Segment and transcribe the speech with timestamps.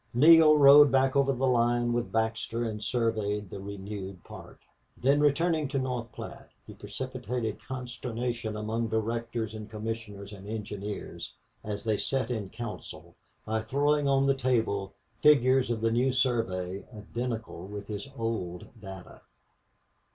[0.15, 4.57] Neale rode back over the line with Baxter and surveyed the renewed part.
[4.97, 11.83] Then, returning to North Platte, he precipitated consternation among directors and commissioners and engineers, as
[11.83, 13.13] they sat in council,
[13.45, 14.91] by throwing on the table
[15.21, 19.21] figures of the new survey identical with his old data.